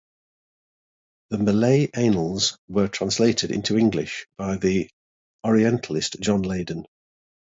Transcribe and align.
The 1.29 1.37
Malay 1.37 1.89
Annals 1.93 2.57
were 2.67 2.87
translated 2.87 3.51
into 3.51 3.77
English 3.77 4.25
by 4.35 4.55
the 4.57 4.89
Orientalist 5.45 6.19
John 6.19 6.41
Leyden. 6.41 6.87